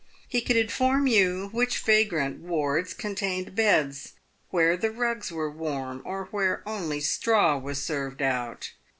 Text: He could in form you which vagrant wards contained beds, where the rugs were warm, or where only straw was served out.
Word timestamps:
He 0.27 0.41
could 0.41 0.57
in 0.57 0.69
form 0.69 1.05
you 1.05 1.49
which 1.51 1.77
vagrant 1.77 2.39
wards 2.39 2.91
contained 2.91 3.53
beds, 3.53 4.13
where 4.49 4.75
the 4.75 4.89
rugs 4.89 5.31
were 5.31 5.51
warm, 5.51 6.01
or 6.03 6.25
where 6.31 6.63
only 6.67 6.99
straw 7.01 7.59
was 7.59 7.83
served 7.83 8.19
out. 8.23 8.71